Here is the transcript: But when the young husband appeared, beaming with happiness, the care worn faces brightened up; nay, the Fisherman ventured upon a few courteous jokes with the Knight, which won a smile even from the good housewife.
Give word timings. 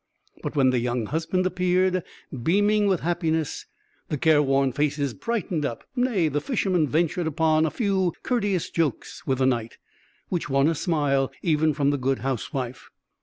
But 0.41 0.55
when 0.55 0.71
the 0.71 0.79
young 0.79 1.05
husband 1.05 1.45
appeared, 1.45 2.01
beaming 2.41 2.87
with 2.87 3.01
happiness, 3.01 3.67
the 4.09 4.17
care 4.17 4.41
worn 4.41 4.71
faces 4.71 5.13
brightened 5.13 5.63
up; 5.63 5.83
nay, 5.95 6.27
the 6.27 6.41
Fisherman 6.41 6.87
ventured 6.87 7.27
upon 7.27 7.67
a 7.67 7.69
few 7.69 8.13
courteous 8.23 8.71
jokes 8.71 9.27
with 9.27 9.37
the 9.37 9.45
Knight, 9.45 9.77
which 10.29 10.49
won 10.49 10.67
a 10.67 10.73
smile 10.73 11.31
even 11.43 11.75
from 11.75 11.91
the 11.91 11.99
good 11.99 12.17
housewife. 12.25 12.89